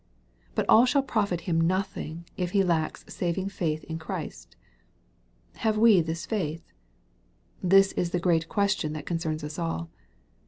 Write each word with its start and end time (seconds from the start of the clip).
But 0.55 0.65
all 0.67 0.87
shall 0.87 1.03
profit 1.03 1.41
him 1.41 1.61
nothing 1.61 2.25
if 2.35 2.53
he 2.53 2.63
lacks 2.63 3.05
saving 3.07 3.49
faith 3.49 3.83
in 3.83 3.99
Christ. 3.99 4.55
Have 5.57 5.77
we 5.77 6.01
this 6.01 6.25
faith? 6.25 6.71
This 7.61 7.91
is 7.91 8.09
the 8.09 8.17
great 8.19 8.49
question 8.49 8.93
that 8.93 9.05
concerns 9.05 9.43
us 9.43 9.59
all. 9.59 9.91